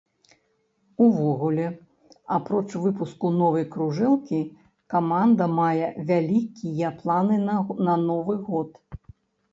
[1.07, 1.65] Увогуле,
[2.37, 4.39] апроч выпуску новай кружэлкі,
[4.95, 8.83] каманда мае вялікія планы на новы год.